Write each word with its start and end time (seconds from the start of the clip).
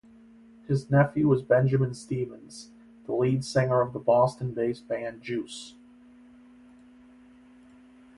His 0.67 0.89
nephew 0.89 1.31
is 1.31 1.43
Benjamin 1.43 1.93
Stevens, 1.93 2.71
the 3.05 3.13
lead 3.13 3.45
singer 3.45 3.81
of 3.81 3.93
the 3.93 3.99
Boston-based 3.99 4.87
band 4.87 5.21
Juice. 5.21 5.75